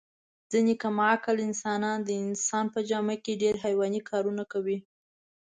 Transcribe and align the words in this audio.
ځنې 0.51 0.75
کم 0.81 0.97
عقل 1.11 1.35
انسانان 1.47 1.97
د 2.03 2.09
انسان 2.25 2.65
په 2.73 2.79
جامه 2.89 3.15
کې 3.23 3.39
ډېر 3.41 3.55
حیواني 3.63 4.01
کارونه 4.09 4.43
کوي. 4.51 4.77